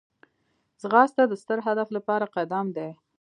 [0.81, 2.89] ځغاسته د ستر هدف لپاره قدم دی